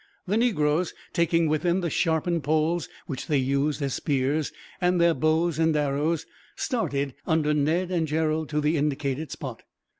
[0.25, 5.13] The negroes, taking with them the sharpened poles which they used as spears, and their
[5.13, 9.61] bows and arrows, started, under Ned and Gerald, to the indicated spot.